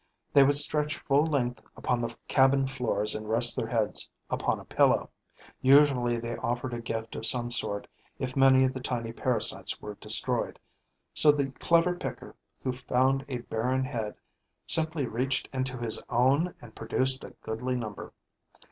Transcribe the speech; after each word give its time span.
They 0.33 0.41
would 0.43 0.57
stretch 0.57 0.97
full 0.97 1.27
length 1.27 1.61
upon 1.77 2.01
the 2.01 2.17
cabin 2.27 2.65
floors 2.65 3.13
and 3.13 3.29
rest 3.29 3.55
their 3.55 3.67
heads 3.67 4.09
upon 4.31 4.59
a 4.59 4.65
pillow. 4.65 5.11
Usually 5.61 6.17
they 6.19 6.37
offered 6.37 6.73
a 6.73 6.81
gift 6.81 7.15
of 7.15 7.27
some 7.27 7.51
sort 7.51 7.85
if 8.17 8.35
many 8.35 8.63
of 8.63 8.73
the 8.73 8.79
tiny 8.79 9.13
parasites 9.13 9.79
were 9.79 9.93
destroyed, 9.93 10.57
so 11.13 11.31
the 11.31 11.51
clever 11.59 11.93
picker 11.95 12.35
who 12.63 12.71
found 12.73 13.23
a 13.27 13.41
barren 13.41 13.83
head 13.83 14.15
simply 14.65 15.05
reached 15.05 15.47
into 15.53 15.77
his 15.77 16.01
own 16.09 16.55
and 16.59 16.73
produced 16.73 17.23
a 17.23 17.35
goodly 17.43 17.75
number. 17.75 18.11